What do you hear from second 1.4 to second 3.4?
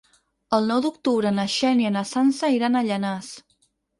Xènia i na Sança iran a Llanars.